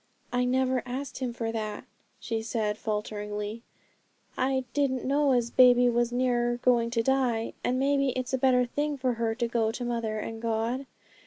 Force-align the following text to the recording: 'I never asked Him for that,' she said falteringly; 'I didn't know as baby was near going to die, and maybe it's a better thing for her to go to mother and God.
'I 0.33 0.45
never 0.45 0.81
asked 0.83 1.19
Him 1.19 1.31
for 1.31 1.51
that,' 1.51 1.85
she 2.19 2.41
said 2.41 2.75
falteringly; 2.79 3.61
'I 4.35 4.63
didn't 4.73 5.05
know 5.05 5.31
as 5.31 5.51
baby 5.51 5.89
was 5.91 6.11
near 6.11 6.57
going 6.63 6.89
to 6.89 7.03
die, 7.03 7.53
and 7.63 7.77
maybe 7.77 8.09
it's 8.15 8.33
a 8.33 8.39
better 8.39 8.65
thing 8.65 8.97
for 8.97 9.13
her 9.13 9.35
to 9.35 9.47
go 9.47 9.71
to 9.71 9.85
mother 9.85 10.17
and 10.17 10.41
God. 10.41 10.87